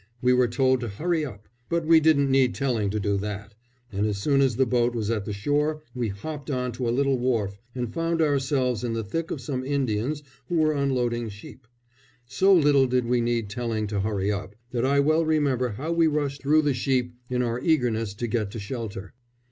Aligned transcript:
We 0.19 0.33
were 0.33 0.47
told 0.47 0.79
to 0.79 0.87
hurry 0.87 1.23
up; 1.23 1.47
but 1.69 1.85
we 1.85 1.99
didn't 1.99 2.31
need 2.31 2.55
telling 2.55 2.89
to 2.89 2.99
do 2.99 3.17
that, 3.17 3.53
and 3.91 4.07
as 4.07 4.17
soon 4.17 4.41
as 4.41 4.55
the 4.55 4.65
boat 4.65 4.95
was 4.95 5.11
at 5.11 5.25
the 5.25 5.31
shore 5.31 5.83
we 5.93 6.07
hopped 6.07 6.49
on 6.49 6.71
to 6.71 6.89
a 6.89 6.89
little 6.89 7.19
wharf 7.19 7.59
and 7.75 7.93
found 7.93 8.19
ourselves 8.19 8.83
in 8.83 8.93
the 8.93 9.03
thick 9.03 9.29
of 9.29 9.39
some 9.41 9.63
Indians 9.63 10.23
who 10.49 10.55
were 10.55 10.73
unloading 10.73 11.29
sheep. 11.29 11.67
So 12.25 12.51
little 12.51 12.87
did 12.87 13.05
we 13.05 13.21
need 13.21 13.47
telling 13.47 13.85
to 13.89 13.99
hurry 14.01 14.31
up, 14.31 14.55
that 14.71 14.85
I 14.85 14.99
well 15.01 15.23
remember 15.23 15.69
how 15.69 15.91
we 15.91 16.07
rushed 16.07 16.41
through 16.41 16.63
the 16.63 16.73
sheep 16.73 17.13
in 17.29 17.43
our 17.43 17.59
eagerness 17.59 18.15
to 18.15 18.25
get 18.27 18.49
to 18.53 18.59
shelter. 18.59 19.13